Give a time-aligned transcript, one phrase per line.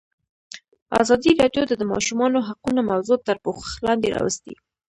[1.01, 4.53] ازادي راډیو د د ماشومانو حقونه موضوع تر پوښښ لاندې راوستې.